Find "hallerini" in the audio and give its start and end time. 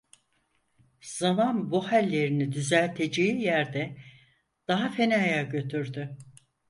1.91-2.51